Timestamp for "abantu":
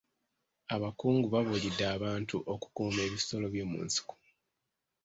1.95-2.35